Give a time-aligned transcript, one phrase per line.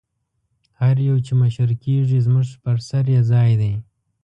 [0.79, 3.73] هر یو چې مشر کېږي زموږ پر سر یې ځای دی.